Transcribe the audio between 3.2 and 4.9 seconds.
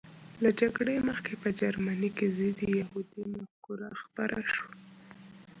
مفکوره خپره شوه